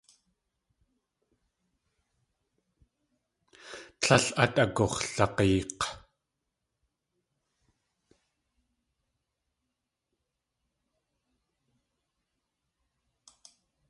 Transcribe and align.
Tlél 4.01 4.25
át 4.41 4.55
agux̲lag̲eek̲. 4.63 5.81